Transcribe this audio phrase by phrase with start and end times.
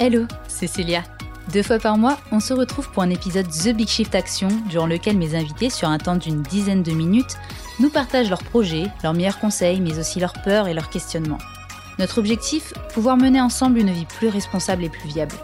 [0.00, 1.02] Hello, c'est Célia.
[1.52, 4.86] Deux fois par mois, on se retrouve pour un épisode The Big Shift Action, durant
[4.86, 7.36] lequel mes invités, sur un temps d'une dizaine de minutes,
[7.80, 11.38] nous partagent leurs projets, leurs meilleurs conseils, mais aussi leurs peurs et leurs questionnements.
[11.98, 15.34] Notre objectif Pouvoir mener ensemble une vie plus responsable et plus viable.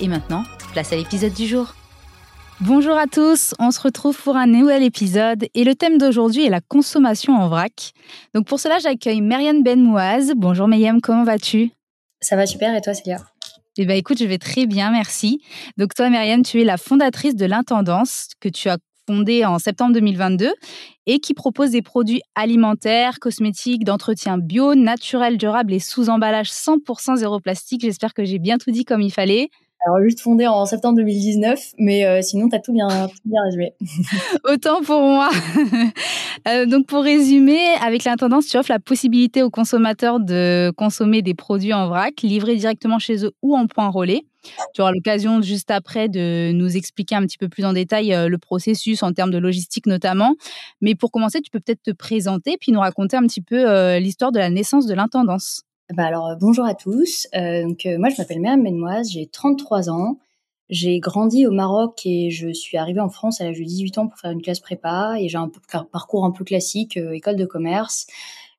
[0.00, 1.74] Et maintenant, place à l'épisode du jour.
[2.60, 6.50] Bonjour à tous, on se retrouve pour un nouvel épisode et le thème d'aujourd'hui est
[6.50, 7.92] la consommation en vrac.
[8.34, 10.32] Donc pour cela, j'accueille Marianne Benmouaz.
[10.34, 11.70] Bonjour Mayem, comment vas-tu?
[12.20, 13.18] Ça va super et toi Célia?
[13.76, 15.40] Eh bien, écoute, je vais très bien, merci.
[15.76, 19.92] Donc, toi, Marianne, tu es la fondatrice de l'Intendance que tu as fondée en septembre
[19.94, 20.52] 2022
[21.06, 27.18] et qui propose des produits alimentaires, cosmétiques, d'entretien bio, naturel, durable et sous emballage 100%
[27.18, 27.82] zéro plastique.
[27.82, 29.48] J'espère que j'ai bien tout dit comme il fallait.
[29.86, 33.74] Alors juste fondé en septembre 2019, mais euh, sinon t'as tout bien, tout bien résumé.
[34.44, 35.30] Autant pour moi.
[36.48, 41.34] euh, donc pour résumer, avec l'intendance, tu offres la possibilité aux consommateurs de consommer des
[41.34, 44.22] produits en vrac, livrés directement chez eux ou en point relais.
[44.74, 48.28] Tu auras l'occasion juste après de nous expliquer un petit peu plus en détail euh,
[48.28, 50.34] le processus en termes de logistique notamment.
[50.80, 54.32] Mais pour commencer, tu peux peut-être te présenter puis nous raconter un petit peu l'histoire
[54.32, 55.67] de la naissance de l'intendance.
[55.94, 57.26] Bah alors bonjour à tous.
[57.34, 60.18] Euh, donc moi je m'appelle Mère Menoise, j'ai 33 ans.
[60.68, 64.06] J'ai grandi au Maroc et je suis arrivée en France à l'âge de 18 ans
[64.06, 65.50] pour faire une classe prépa et j'ai un
[65.90, 68.06] parcours un peu classique, école de commerce.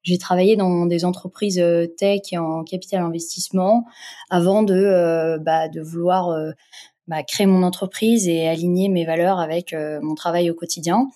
[0.02, 1.64] J'ai travaillé dans des entreprises
[2.00, 3.86] tech et en capital investissement
[4.32, 6.36] avant de, bah, de vouloir
[7.10, 11.08] bah, créer mon entreprise et aligner mes valeurs avec mon travail au quotidien.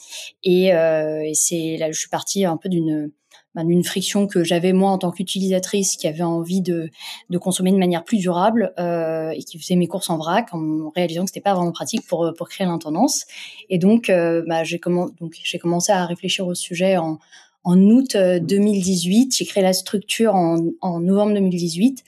[0.44, 3.12] Et, et c'est là, je suis partie un peu d'une
[3.56, 6.90] ben, d'une friction que j'avais moi en tant qu'utilisatrice qui avait envie de,
[7.30, 10.90] de consommer de manière plus durable euh, et qui faisait mes courses en vrac en
[10.96, 13.26] réalisant que c'était pas vraiment pratique pour pour créer l'intendance.
[13.70, 17.20] Et donc euh, bah, j'ai commencé donc j'ai commencé à réfléchir au sujet en
[17.64, 22.04] en août 2018 euh, j'ai créé la structure en, en novembre 2018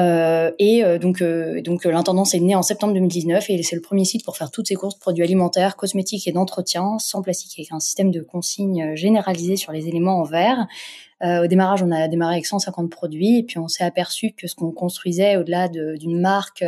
[0.00, 3.82] euh, et euh, donc, euh, donc l'intendance est née en septembre 2019 et c'est le
[3.82, 7.58] premier site pour faire toutes ces courses de produits alimentaires, cosmétiques et d'entretien sans plastique
[7.58, 10.66] avec un système de consigne généralisé sur les éléments en verre.
[11.22, 14.54] au démarrage, on a démarré avec 150 produits et puis on s'est aperçu que ce
[14.54, 16.64] qu'on construisait au-delà d'une marque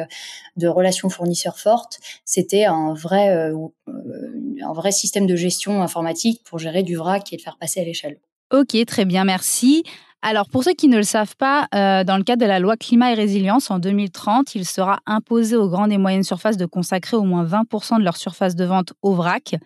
[0.57, 6.83] de relations fournisseurs fortes, c'était un vrai, un vrai système de gestion informatique pour gérer
[6.83, 8.19] du vrac et le faire passer à l'échelle.
[8.53, 9.85] Ok, très bien, merci.
[10.25, 12.77] Alors, pour ceux qui ne le savent pas, euh, dans le cadre de la loi
[12.77, 17.17] climat et résilience, en 2030, il sera imposé aux grandes et moyennes surfaces de consacrer
[17.17, 19.57] au moins 20% de leur surface de vente au vrac.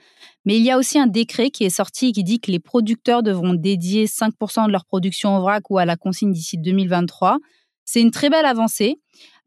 [0.47, 3.23] Mais il y a aussi un décret qui est sorti qui dit que les producteurs
[3.23, 7.37] devront dédier 5% de leur production au vrac ou à la consigne d'ici 2023.
[7.85, 8.99] C'est une très belle avancée.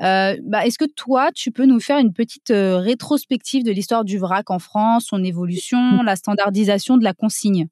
[0.04, 4.06] Euh, bah, Est-ce que toi, tu peux nous faire une petite euh, rétrospective de l'histoire
[4.06, 7.68] du vrac en France, son évolution, la standardisation de la consigne?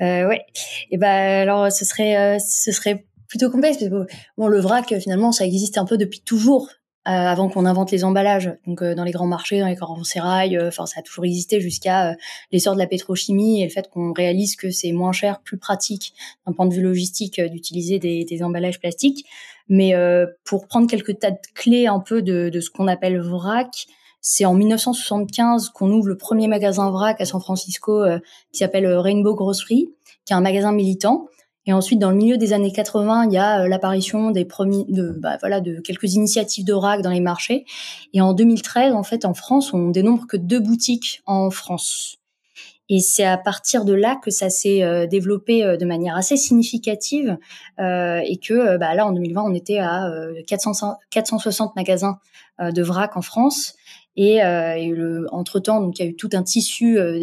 [0.00, 0.44] Euh, ouais.
[0.90, 1.08] Et ben
[1.42, 4.06] alors ce serait euh, ce serait plutôt complexe parce que
[4.36, 6.68] bon le vrac finalement ça existe un peu depuis toujours.
[7.06, 10.58] Euh, avant qu'on invente les emballages, donc euh, dans les grands marchés, dans les caravansérails,
[10.58, 12.16] enfin ça a toujours existé jusqu'à
[12.50, 16.14] l'essor de la pétrochimie et le fait qu'on réalise que c'est moins cher, plus pratique
[16.46, 19.26] d'un point de vue logistique d'utiliser des, des, emballages plastiques.
[19.68, 19.92] Mais
[20.46, 23.86] pour prendre quelques tas de clés un peu de, de ce qu'on appelle vrac,
[24.26, 28.18] c'est en 1975 qu'on ouvre le premier magasin vrac à San Francisco euh,
[28.52, 29.90] qui s'appelle euh, Rainbow Grocery,
[30.24, 31.26] qui est un magasin militant.
[31.66, 35.80] Et ensuite, dans le milieu des années 80, il y a euh, l'apparition bah, de
[35.82, 37.66] quelques initiatives de vrac dans les marchés.
[38.14, 42.16] Et en 2013, en fait, en France, on dénombre que deux boutiques en France.
[42.88, 47.38] Et c'est à partir de là que ça s'est développé de manière assez significative
[47.78, 50.10] et que bah, là, en 2020, on était à
[50.46, 52.18] 400, 460 magasins
[52.60, 53.74] de vrac en France.
[54.16, 57.18] Et, euh, le, entre temps, donc il y a eu tout un tissu, euh,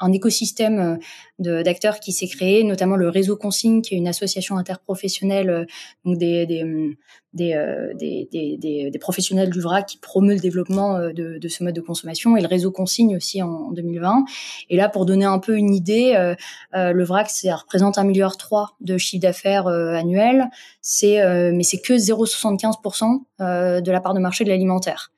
[0.00, 0.98] un écosystème
[1.46, 5.64] euh, d'acteurs qui s'est créé, notamment le réseau Consigne, qui est une association interprofessionnelle, euh,
[6.04, 6.96] donc des des
[7.32, 8.56] des, euh, des, des,
[8.90, 12.40] des, professionnels du vrac qui promeut le développement de, de, ce mode de consommation, et
[12.40, 14.24] le réseau Consigne aussi en, en 2020.
[14.70, 16.34] Et là, pour donner un peu une idée,
[16.72, 20.48] le vrac, ça représente un milliard trois de chiffre d'affaires annuel.
[20.80, 21.20] C'est
[21.52, 25.12] mais c'est que 0,75% de la part de marché de l'alimentaire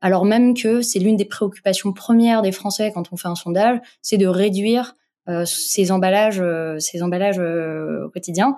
[0.00, 3.78] alors même que c'est l'une des préoccupations premières des Français quand on fait un sondage,
[4.02, 4.94] c'est de réduire
[5.28, 8.56] euh, ces emballages, euh, ces emballages euh, au quotidien.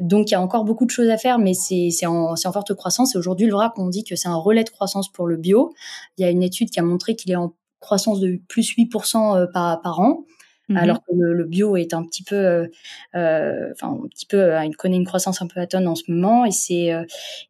[0.00, 2.74] Donc il y a encore beaucoup de choses à faire, mais c'est en, en forte
[2.74, 3.14] croissance.
[3.14, 5.72] Et aujourd'hui, le vrac, on dit que c'est un relais de croissance pour le bio.
[6.16, 9.52] Il y a une étude qui a montré qu'il est en croissance de plus 8%
[9.52, 10.24] par, par an.
[10.68, 12.66] Mmh alors que le, bio est un petit peu, euh,
[13.14, 16.02] euh, enfin un petit peu, euh, il connaît une croissance un peu atone en ce
[16.08, 16.92] moment, et c'est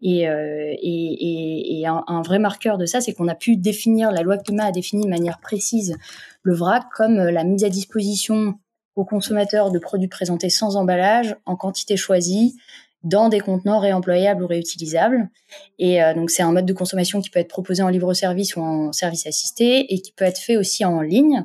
[0.03, 4.23] et, et, et, un, un, vrai marqueur de ça, c'est qu'on a pu définir, la
[4.23, 5.97] loi climat a défini de manière précise
[6.43, 8.55] le vrac comme la mise à disposition
[8.95, 12.57] aux consommateurs de produits présentés sans emballage, en quantité choisie
[13.05, 15.31] dans des contenants réemployables ou réutilisables.
[15.79, 18.57] Et euh, donc c'est un mode de consommation qui peut être proposé en libre service
[18.57, 21.45] ou en service assisté et qui peut être fait aussi en ligne.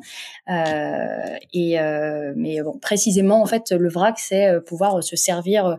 [0.50, 5.78] Euh, et euh, mais bon, précisément en fait le vrac c'est pouvoir se servir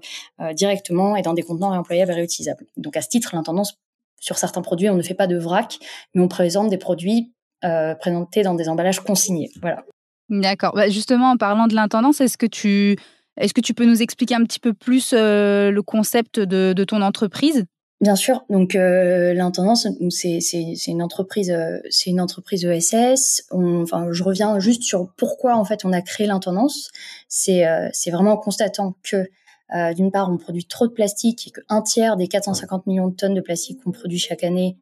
[0.54, 2.66] directement et dans des contenants réemployables et réutilisables.
[2.76, 3.78] Donc à ce titre, l'intendance
[4.20, 5.78] sur certains produits, on ne fait pas de vrac,
[6.14, 7.32] mais on présente des produits
[8.00, 9.50] présentés dans des emballages consignés.
[9.60, 9.84] Voilà.
[10.28, 10.72] D'accord.
[10.74, 12.96] Bah justement, en parlant de l'intendance, est-ce que tu
[13.36, 17.02] est-ce que tu peux nous expliquer un petit peu plus euh, le concept de, ton
[17.02, 17.64] entreprise?
[18.00, 18.44] Bien sûr.
[18.50, 20.38] Donc euh, l'intendance, c'est
[20.86, 23.46] une entreprise, euh, c'est une entreprise ESS.
[23.50, 26.90] enfin, je reviens juste sur pourquoi en fait on a créé l'intendance.
[27.28, 27.64] C'est
[28.10, 29.28] vraiment en constatant que
[29.94, 33.34] d'une part on produit trop de plastique et qu'un tiers des 450 millions de tonnes
[33.34, 34.76] de plastique qu'on produit chaque année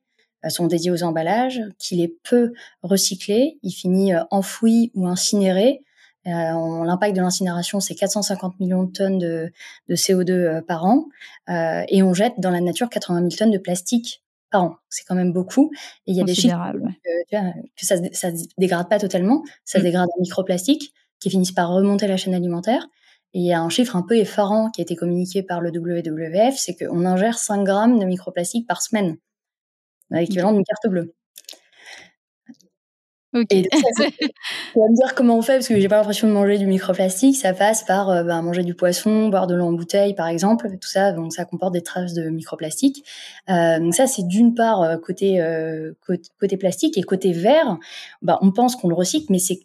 [0.49, 2.53] sont dédiés aux emballages, qu'il est peu
[2.83, 5.83] recyclé, il finit enfoui ou incinéré.
[6.27, 9.53] Euh, L'impact de l'incinération, c'est 450 millions de tonnes de,
[9.89, 11.07] de CO2 euh, par an,
[11.49, 14.77] euh, et on jette dans la nature 80 000 tonnes de plastique par an.
[14.89, 15.73] C'est quand même beaucoup.
[16.07, 16.57] Et il y a des chiffres
[17.31, 19.87] que, que ça, ça se dégrade pas totalement, ça se mm.
[19.87, 22.87] dégrade en microplastiques qui finissent par remonter la chaîne alimentaire.
[23.35, 25.71] Et il y a un chiffre un peu effarant qui a été communiqué par le
[25.71, 29.17] WWF, c'est qu'on ingère 5 grammes de microplastiques par semaine,
[30.11, 31.15] l'équivalent d'une carte bleue.
[33.35, 33.47] Ok.
[33.51, 36.33] Et ça, tu vas me dire comment on fait parce que j'ai pas l'impression de
[36.33, 37.37] manger du microplastique.
[37.37, 40.69] Ça passe par euh, bah, manger du poisson, boire de l'eau en bouteille, par exemple.
[40.69, 43.05] Tout ça, donc ça comporte des traces de microplastique.
[43.49, 47.79] Euh, donc ça, c'est d'une part euh, côté, euh, côté, plastique et côté verre.
[48.21, 49.61] Bah, on pense qu'on le recycle, mais c'est,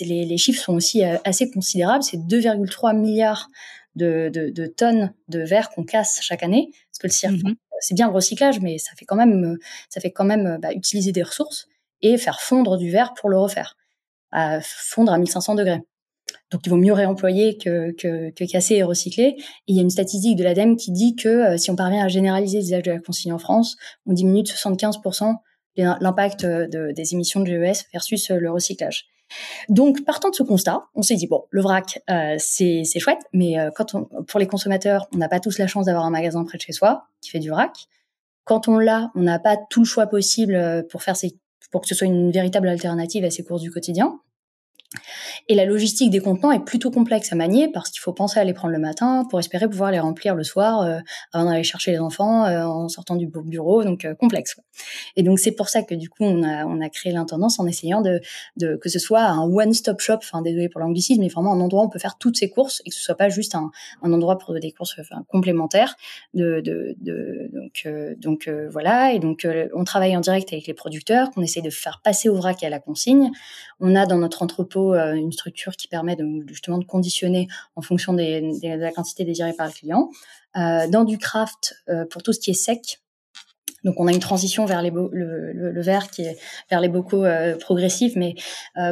[0.00, 2.04] les, les, chiffres sont aussi assez considérables.
[2.04, 3.50] C'est 2,3 milliards
[3.96, 6.70] de, de, de, tonnes de verre qu'on casse chaque année.
[6.92, 9.56] Parce que le circuit, mmh c'est bien le recyclage, mais ça fait quand même,
[9.88, 11.68] ça fait quand même bah, utiliser des ressources
[12.02, 13.76] et faire fondre du verre pour le refaire,
[14.62, 15.80] fondre à 1500 degrés.
[16.50, 19.34] Donc il vaut mieux réemployer que, que, casser et recycler.
[19.36, 22.04] Et il y a une statistique de l'ADEME qui dit que euh, si on parvient
[22.04, 25.36] à généraliser l'usage de la consigne en France, on diminue de 75%
[25.78, 29.06] l'impact de, des émissions de GES versus euh, le recyclage.
[29.68, 33.58] Donc, partant de ce constat, on s'est dit bon, le vrac, euh, c'est chouette, mais
[33.58, 36.56] euh, quand pour les consommateurs, on n'a pas tous la chance d'avoir un magasin près
[36.56, 37.72] de chez soi qui fait du vrac.
[38.44, 41.38] Quand on l'a, on n'a pas tout le choix possible pour faire ses
[41.70, 44.20] pour que ce soit une véritable alternative à ces courses du quotidien.
[45.50, 48.44] Et la logistique des contenants est plutôt complexe à manier parce qu'il faut penser à
[48.44, 50.98] les prendre le matin pour espérer pouvoir les remplir le soir euh,
[51.32, 54.56] avant d'aller chercher les enfants euh, en sortant du bureau, donc euh, complexe.
[55.16, 58.20] Et donc c'est pour ça que du coup on a créé l'intendance en essayant de,
[58.76, 61.86] que ce soit un one-stop shop, enfin désolé pour l'anglicisme, mais vraiment un endroit où
[61.86, 63.70] on peut faire toutes ces courses et que ce soit pas juste un,
[64.02, 64.96] endroit pour des courses
[65.28, 65.96] complémentaires.
[66.34, 67.86] Donc
[68.70, 72.28] voilà et donc on travaille en direct avec les producteurs qu'on essaie de faire passer
[72.28, 73.30] au vrac et à la consigne.
[73.80, 78.78] On a dans notre entrepôt une structure qui permet justement de conditionner en fonction de
[78.78, 80.10] la quantité désirée par le client.
[80.56, 83.00] Euh, dans du craft, euh, pour tout ce qui est sec,
[83.84, 86.36] donc on a une transition vers les le, verre qui est
[86.68, 88.34] vers les bocaux euh, progressifs, mais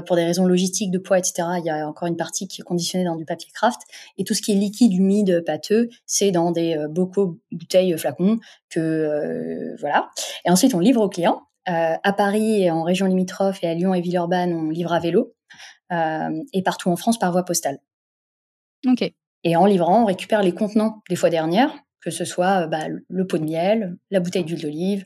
[0.06, 1.48] pour des raisons logistiques de poids, etc.
[1.58, 3.80] Il y a encore une partie qui est conditionnée dans du papier craft
[4.16, 8.38] et tout ce qui est liquide, humide, pâteux, c'est dans des bocaux, bouteilles, flacons
[8.70, 10.08] que voilà.
[10.44, 11.42] Et ensuite on livre aux clients.
[11.66, 15.35] à Paris et en région limitrophe et à Lyon et Villeurbanne, on livre à vélo.
[15.92, 17.78] Euh, et partout en France par voie postale.
[18.86, 19.12] Ok.
[19.44, 22.86] Et en livrant, on récupère les contenants des fois dernières, que ce soit euh, bah,
[23.08, 25.04] le pot de miel, la bouteille d'huile d'olive,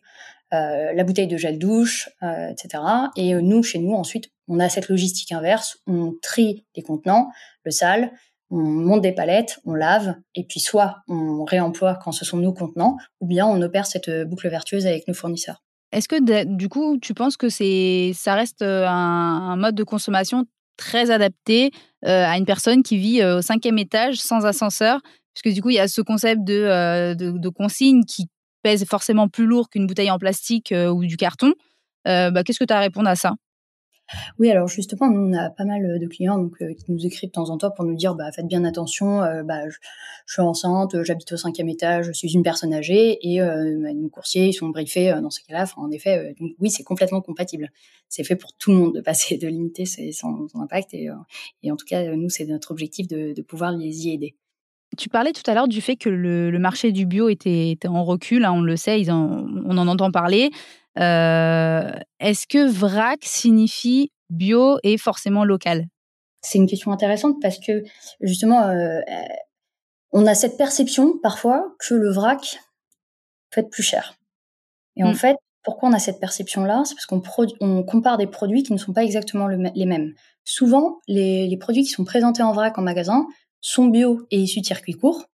[0.53, 2.83] euh, la bouteille de gel douche, euh, etc.
[3.17, 5.79] Et nous, chez nous, ensuite, on a cette logistique inverse.
[5.87, 7.31] On trie les contenants,
[7.65, 8.13] le sale,
[8.51, 12.53] on monte des palettes, on lave, et puis soit on réemploie quand ce sont nos
[12.53, 15.63] contenants, ou bien on opère cette boucle vertueuse avec nos fournisseurs.
[15.93, 20.47] Est-ce que du coup, tu penses que c'est, ça reste un, un mode de consommation
[20.81, 21.71] très adapté
[22.07, 25.01] euh, à une personne qui vit euh, au cinquième étage sans ascenseur,
[25.35, 28.27] puisque du coup, il y a ce concept de, euh, de, consigne qui
[28.63, 31.53] pèse forcément plus lourd qu'une bouteille en plastique ou du carton.
[32.05, 33.33] Bah, qu'est-ce que tu as à répondre à ça?
[34.39, 37.33] Oui, alors justement, nous, on a pas mal de clients donc, qui nous écrivent de
[37.33, 39.77] temps en temps pour nous dire bah, faites bien attention, bah, je,
[40.27, 44.49] suis enceinte, j'habite au cinquième étage, je suis une personne âgée, et bah, nos coursiers
[44.49, 45.67] ils sont briefés dans ce cas-là.
[45.77, 47.71] en effet, oui, c'est complètement compatible.
[48.09, 51.87] C'est fait pour tout le monde de passer, de limiter son, impact, et, en tout
[51.87, 54.37] cas, nous, c'est notre objectif de, pouvoir les y aider.
[54.99, 58.45] Tu parlais tout à l'heure du fait que le, marché du bio était, en recul,
[58.45, 60.51] hein, on le sait, on en entend parler.
[60.99, 65.87] Euh, est-ce que vrac signifie bio et forcément local?
[66.43, 67.85] C'est une question intéressante parce que
[68.21, 69.01] justement, euh,
[70.13, 72.59] on a cette perception parfois que le vrac
[73.51, 74.15] peut être plus cher.
[74.97, 75.17] Et en mm.
[75.17, 76.83] fait, pourquoi on a cette perception-là?
[76.85, 77.23] C'est parce qu'on
[77.61, 80.15] on compare des produits qui ne sont pas exactement les mêmes.
[80.45, 83.27] Souvent, les, les, produits qui sont présentés en vrac en magasin
[83.61, 85.27] sont bio et issus de circuits courts,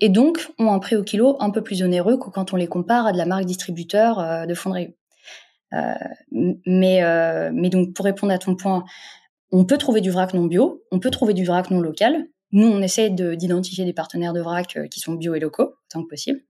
[0.00, 2.66] et donc ont un prix au kilo un peu plus onéreux que quand on les
[2.66, 4.94] compare à de la marque distributeur de fonderie.
[6.32, 7.02] mais,
[7.52, 8.84] mais donc pour répondre à ton point,
[9.52, 12.26] on peut trouver du vrac non bio, on peut trouver du vrac non local.
[12.52, 16.08] Nous, on essaie d'identifier des partenaires de vrac qui sont bio et locaux, tant que
[16.08, 16.40] possible.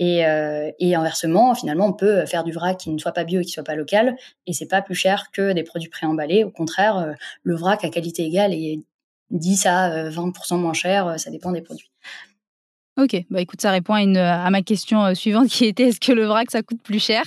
[0.00, 3.40] Et, euh, et, inversement, finalement, on peut faire du vrac qui ne soit pas bio
[3.40, 4.16] et qui soit pas local,
[4.46, 6.42] et c'est pas plus cher que des produits préemballés.
[6.42, 8.80] Au contraire, euh, le vrac à qualité égale est
[9.28, 11.90] 10 à 20% euh, moins cher, ça dépend des produits.
[12.98, 16.12] Ok, bah écoute, ça répond à, une, à ma question suivante qui était est-ce que
[16.12, 17.22] le vrac ça coûte plus cher?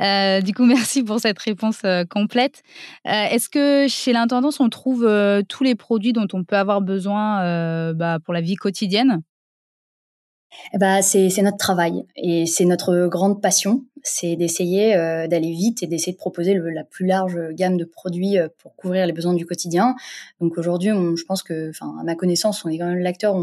[0.00, 2.62] Euh, Du coup, merci pour cette réponse complète.
[3.06, 5.08] Euh, est-ce que chez l'intendance on trouve
[5.48, 9.22] tous les produits dont on peut avoir besoin bah, pour la vie quotidienne?
[10.74, 15.82] Eh ben, c'est notre travail et c'est notre grande passion, c'est d'essayer euh, d'aller vite
[15.82, 19.34] et d'essayer de proposer la plus large gamme de produits euh, pour couvrir les besoins
[19.34, 19.94] du quotidien.
[20.40, 23.36] Donc aujourd'hui, je pense que, enfin, à ma connaissance, on est quand même l'acteur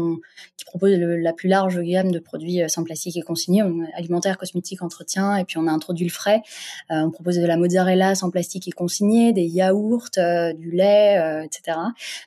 [0.56, 3.62] qui propose la plus large gamme de produits euh, sans plastique et consignés,
[3.94, 6.42] alimentaire, cosmétique, entretien, et puis on a introduit le frais.
[6.90, 10.10] on propose de la mozzarella sans plastique et consigné, des yaourts,
[10.58, 11.78] du lait, etc.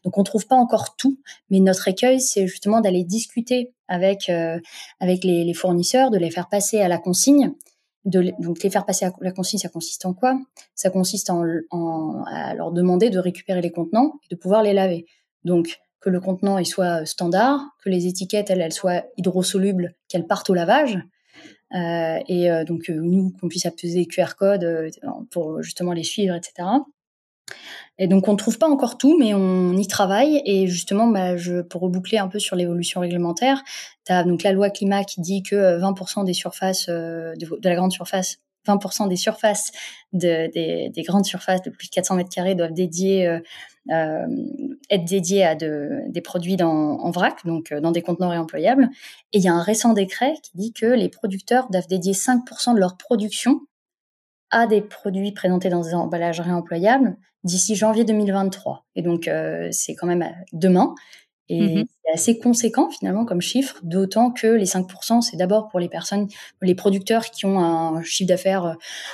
[0.03, 1.19] Donc on trouve pas encore tout,
[1.49, 4.31] mais notre écueil, c'est justement d'aller discuter avec
[4.99, 7.53] avec les, fournisseurs, de les faire passer à la consigne.
[8.09, 10.39] Donc les faire passer à la consigne, ça consiste en quoi?
[10.75, 15.05] Ça consiste à leur demander de récupérer les contenants et de pouvoir les laver.
[15.43, 20.49] Donc que le contenant soit standard, que les étiquettes elles, elles soient hydrosolubles, qu'elles partent
[20.49, 20.99] au lavage.
[21.75, 24.89] Euh, et euh, donc euh, nous qu'on puisse appeler QR code euh,
[25.29, 26.67] pour justement les suivre, etc.
[27.99, 30.41] Et donc on ne trouve pas encore tout, mais on y travaille.
[30.45, 31.35] Et justement, bah,
[31.69, 33.61] pour reboucler un peu sur l'évolution réglementaire,
[34.05, 37.67] tu as donc la loi climat qui dit que 20% euh, des surfaces euh, de,
[37.67, 39.71] la grande surface, 20% des surfaces
[40.13, 43.39] de, des, des, grandes surfaces de plus de 400 mètres carrés doivent euh,
[44.89, 48.89] être dédiées à de, des produits en vrac, donc dans des contenants réemployables.
[49.33, 52.75] Et il y a un récent décret qui dit que les producteurs doivent dédier 5%
[52.75, 53.61] de leur production
[54.51, 58.85] à des produits présentés dans des emballages réemployables d'ici janvier 2023.
[58.95, 60.95] Et donc, euh, c'est quand même euh, demain.
[61.51, 65.79] Et mmh c'est assez conséquent finalement comme chiffre, d'autant que les 5%, c'est d'abord pour
[65.79, 66.27] les personnes,
[66.61, 68.73] les producteurs qui ont un chiffre d'affaires euh,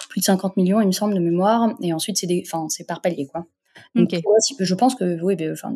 [0.10, 1.75] plus de 50 millions, il me semble, de mémoire.
[1.82, 3.46] Et ensuite, c'est enfin, c'est par palier, quoi.
[3.96, 4.15] Donc,
[4.60, 5.74] je pense que oui, ben, enfin,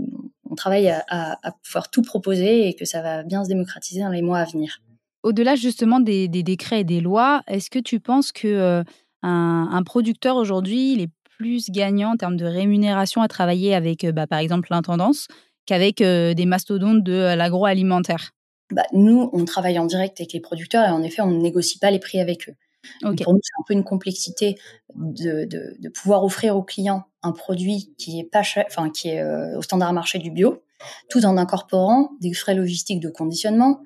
[0.49, 4.09] on travaille à, à, pouvoir tout proposer et que ça va bien se démocratiser dans
[4.09, 4.81] les mois à venir.
[5.23, 8.83] Au-delà justement des, des, décrets et des lois, est-ce que tu penses que
[9.23, 14.03] un, un, producteur aujourd'hui, il est plus gagnant en termes de rémunération à travailler avec,
[14.03, 15.27] euh, bah, par exemple, l'intendance
[15.65, 18.31] qu'avec euh, des mastodontes de euh, l'agroalimentaire.
[18.71, 21.79] Bah, Nous, on travaille en direct avec les producteurs et en effet, on ne négocie
[21.79, 22.55] pas les prix avec eux.
[23.01, 24.55] Pour nous, c'est un peu une complexité
[24.95, 29.09] de, de, de, pouvoir offrir aux clients un produit qui est pas cher, enfin qui
[29.09, 29.21] est
[29.53, 30.63] au standard marché du bio,
[31.09, 33.81] tout en incorporant des frais logistiques de conditionnement,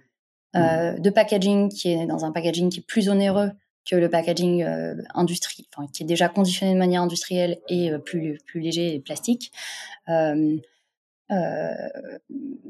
[0.55, 3.49] euh, de packaging qui est dans un packaging qui est plus onéreux
[3.85, 8.37] que le packaging euh, industrie, qui est déjà conditionné de manière industrielle et euh, plus,
[8.45, 9.51] plus léger et plastique.
[10.09, 10.57] Euh,
[11.31, 11.73] euh,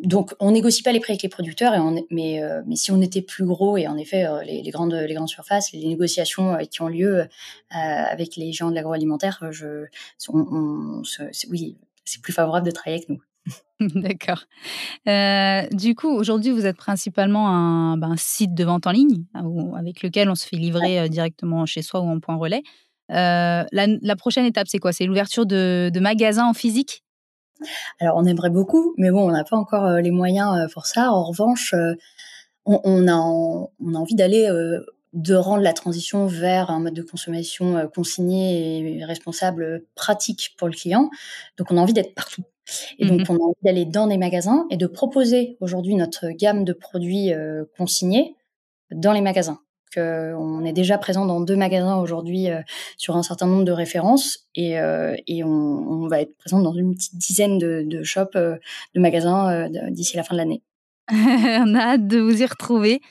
[0.03, 1.73] donc, on négocie pas les prix avec les producteurs,
[2.11, 5.71] mais, mais si on était plus gros, et en effet, les, grandes, les grandes surfaces,
[5.73, 7.27] les négociations qui ont lieu
[7.69, 9.41] avec les gens de l'agroalimentaire,
[11.49, 13.21] oui, c'est plus favorable de travailler avec nous.
[13.95, 14.43] D'accord.
[15.07, 19.43] Euh, du coup, aujourd'hui, vous êtes principalement un, ben, site de vente en ligne hein,
[19.77, 22.63] avec lequel on se fait livrer euh, directement chez soi ou en point relais.
[23.11, 24.93] Euh, la, prochaine étape, c'est quoi?
[24.93, 27.03] C'est l'ouverture de, magasins en physique?
[27.99, 31.11] Alors, on aimerait beaucoup, mais bon, on n'a pas encore les moyens pour ça.
[31.11, 31.75] En revanche,
[32.65, 34.49] on, a, on a envie d'aller
[35.13, 40.73] de rendre la transition vers un mode de consommation consigné et responsable pratique pour le
[40.73, 41.09] client.
[41.57, 42.43] Donc, on a envie d'être partout.
[42.99, 46.29] Et donc, mmh on a envie d'aller dans des magasins et de proposer aujourd'hui notre
[46.29, 48.35] gamme de produits euh, consignés
[48.91, 49.59] dans les magasins.
[49.95, 52.61] On est déjà présent dans deux magasins aujourd'hui euh,
[52.97, 56.73] sur un certain nombre de références et, euh, et on, on, va être présent dans
[56.73, 58.59] une petite dizaine de, de shops, de
[58.99, 60.63] magasins d'ici la fin de l'année.
[61.11, 63.01] on a hâte de vous y retrouver.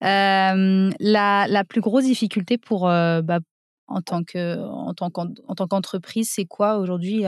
[0.00, 3.38] la, la, plus grosse difficulté pour, bah,
[3.86, 7.24] en tant que en tant qu'entreprise, c'est quoi aujourd'hui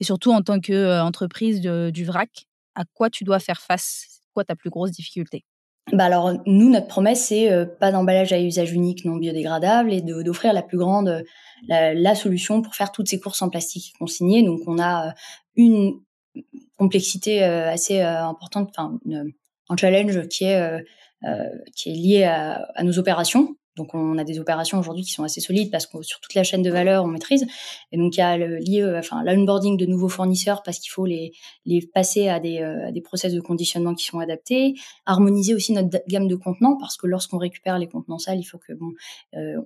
[0.00, 4.20] et surtout, en tant qu'entreprise du VRAC, à quoi tu dois faire face?
[4.34, 5.44] Quoi ta plus grosse difficulté?
[5.92, 10.54] Bah alors nous notre promesse c'est pas d'emballage à usage unique non biodégradable et d'offrir
[10.54, 11.22] la plus grande
[11.68, 14.42] la, solution pour faire toutes ces courses en plastique consignées.
[14.42, 15.14] Donc on a
[15.56, 16.00] une
[16.78, 18.98] complexité assez importante enfin
[19.68, 20.84] un challenge qui est
[21.76, 25.40] qui est lié à, nos opérations donc on a des opérations aujourd'hui qui sont assez
[25.40, 27.44] solides parce que sur toute la chaîne de valeur on maîtrise.
[27.90, 31.06] Et donc il y a le lié, enfin l'onboarding de nouveaux fournisseurs parce qu'il faut
[31.06, 31.32] les
[31.66, 34.74] les passer à des à des process de conditionnement qui sont adaptés,
[35.06, 38.58] harmoniser aussi notre gamme de contenants parce que lorsqu'on récupère les contenants sales, il faut
[38.58, 38.92] que bon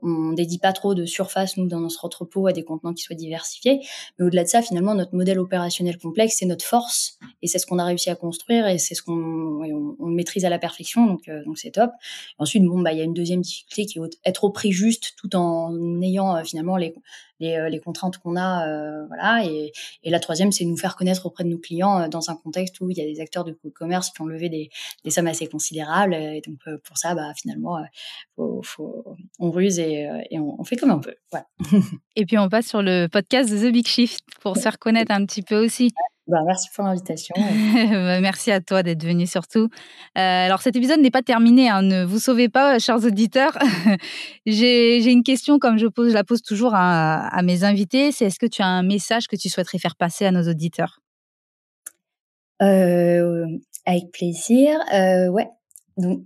[0.02, 3.16] on dédie pas trop de surface nous dans notre entrepôt à des contenants qui soient
[3.16, 3.80] diversifiés.
[4.18, 7.66] Mais au-delà de ça, finalement notre modèle opérationnel complexe c'est notre force et c'est ce
[7.66, 11.30] qu'on a réussi à construire et c'est ce qu'on on, maîtrise à la perfection donc
[11.44, 11.90] donc c'est top.
[12.38, 15.34] ensuite bon bah il y a une deuxième difficulté qui être au prix juste tout
[15.36, 16.94] en ayant euh, finalement les,
[17.40, 18.68] les, euh, les contraintes qu'on a.
[18.68, 19.44] Euh, voilà.
[19.44, 22.80] Et, et, la troisième, c'est nous faire connaître auprès de nos clients dans un contexte
[22.80, 24.70] où il y a des acteurs de commerce qui ont levé des,
[25.04, 26.14] des sommes assez considérables.
[26.14, 27.78] Et donc, pour ça, bah, finalement,
[28.36, 29.04] faut, faut,
[29.38, 31.14] on ruse et, et on, fait comme on peut.
[31.30, 31.46] Voilà.
[32.16, 35.12] et puis, on passe sur le podcast de The Big Shift pour se faire connaître
[35.12, 35.92] un petit peu aussi.
[36.28, 37.35] Bah, merci pour l'invitation.
[37.90, 39.68] Bah, merci à toi d'être venu surtout.
[40.16, 43.56] Euh, alors cet épisode n'est pas terminé, hein, ne vous sauvez pas, chers auditeurs.
[44.47, 48.38] J'ai une question comme je, pose, je la pose toujours à, mes invités, c'est est-ce
[48.38, 51.00] que tu as un message que tu souhaiterais faire passer à nos auditeurs?
[52.61, 53.47] Euh,
[53.87, 54.78] Avec plaisir.
[54.92, 55.49] Euh, ouais.
[55.97, 56.20] Donc,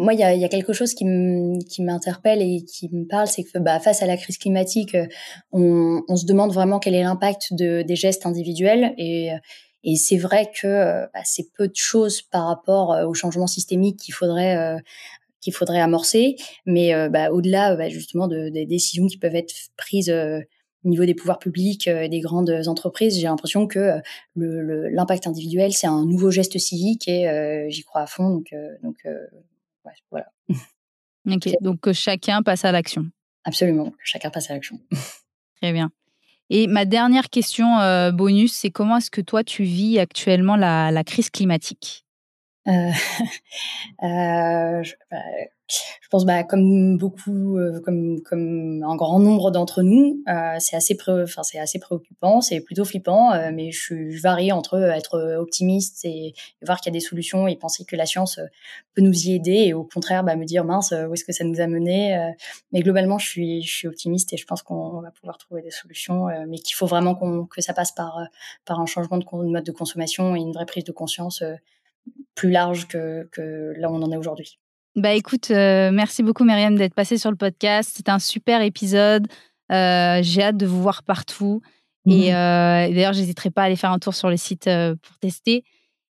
[0.00, 3.78] moi, il y a, quelque chose qui m'interpelle et qui me parle, c'est que bah,
[3.80, 5.06] face à la crise climatique, euh,
[5.52, 8.94] on, se demande vraiment quel est l'impact de, des gestes individuels.
[8.96, 9.30] Et,
[9.84, 13.46] et c'est vrai que euh, bah, c'est peu de choses par rapport euh, au changement
[13.46, 14.80] systémique qu'il faudrait
[15.78, 16.36] amorcer.
[16.64, 21.38] Mais bah, au-delà justement de, des décisions qui peuvent être prises au niveau des pouvoirs
[21.38, 24.00] publics et des grandes entreprises, j'ai l'impression que
[24.36, 28.30] l'impact individuel, c'est un nouveau geste civique et j'y crois à fond.
[28.30, 28.54] Donc
[30.10, 30.26] voilà.
[31.30, 33.04] Ok, donc que chacun passe à l'action.
[33.44, 34.80] Absolument, que chacun passe à l'action.
[35.60, 35.90] Très bien.
[36.48, 40.90] Et ma dernière question euh, bonus, c'est comment est-ce que toi tu vis actuellement la,
[40.90, 42.06] la crise climatique?
[42.70, 42.90] Euh,
[44.02, 45.18] euh, bah,
[45.68, 50.24] je pense bah comme beaucoup euh, comme un grand nombre d'entre nous
[50.58, 56.80] c'est assez préoccupant c'est plutôt flippant mais je, je, varie entre être optimiste et, voir
[56.80, 58.40] qu'il y a des solutions et penser que la science
[58.94, 61.44] peut nous y aider et au contraire bah, me dire mince où est-ce que ça
[61.44, 62.32] nous a mené
[62.72, 66.58] mais globalement je suis optimiste et je pense qu'on va pouvoir trouver des solutions mais
[66.58, 68.18] qu'il faut vraiment que ça passe par
[68.66, 71.44] un changement de mode de consommation et une vraie prise de conscience
[72.34, 74.58] plus large que que là où on en est aujourd'hui
[74.96, 77.92] bah écoute, euh, merci beaucoup Myriam d'être passée sur le podcast.
[77.96, 79.28] C'était un super épisode.
[79.70, 81.62] Euh, j'ai hâte de vous voir partout.
[82.06, 82.34] Et, mmh.
[82.34, 85.62] euh, d'ailleurs, j'hésiterai pas à aller faire un tour sur le site pour tester.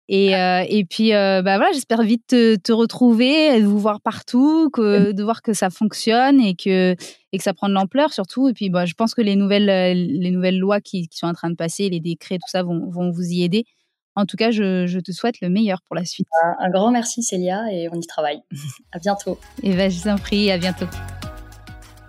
[0.09, 5.11] Et, et puis, bah voilà, j'espère vite te, te, retrouver, de vous voir partout, que,
[5.11, 6.95] de voir que ça fonctionne et que,
[7.33, 8.47] et que ça prend de l'ampleur surtout.
[8.47, 11.33] Et puis, bah, je pense que les nouvelles, les nouvelles lois qui, qui, sont en
[11.33, 13.65] train de passer, les décrets, tout ça, vont, vont vous y aider.
[14.17, 16.27] En tout cas, je, te souhaite le meilleur pour la suite.
[16.59, 18.41] Un, grand merci Célia et on y travaille.
[18.91, 19.39] à bientôt.
[19.61, 20.87] Et ben, je vous en prie, à bientôt.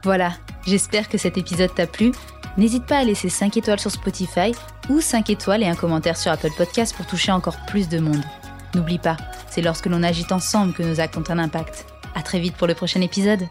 [0.05, 0.33] Voilà,
[0.67, 2.13] j'espère que cet épisode t'a plu.
[2.57, 4.53] N'hésite pas à laisser 5 étoiles sur Spotify
[4.89, 8.23] ou 5 étoiles et un commentaire sur Apple Podcast pour toucher encore plus de monde.
[8.75, 9.19] N'oublie pas,
[9.51, 11.85] c'est lorsque l'on agit ensemble que nos actes ont un impact.
[12.15, 13.43] À très vite pour le prochain épisode.